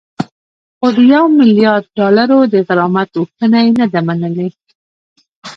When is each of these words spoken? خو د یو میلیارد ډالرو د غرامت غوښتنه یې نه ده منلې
خو 0.77 0.87
د 0.95 0.97
یو 1.13 1.25
میلیارد 1.39 1.85
ډالرو 1.97 2.39
د 2.53 2.55
غرامت 2.67 3.09
غوښتنه 3.19 3.57
یې 3.65 3.71
نه 3.79 3.85
ده 3.93 3.99
منلې 4.07 4.47